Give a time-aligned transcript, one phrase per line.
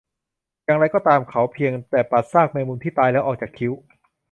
[0.63, 3.73] อย่างไรก็ตาม เขาเพียงแต่ปัดซากแมงมุมที่ตายแล้วออกจากคิ้ว